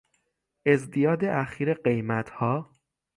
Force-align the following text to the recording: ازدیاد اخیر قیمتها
ازدیاد 0.65 1.23
اخیر 1.25 1.73
قیمتها 1.73 2.63